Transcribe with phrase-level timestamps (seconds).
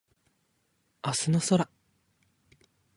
[1.05, 1.69] 明日の空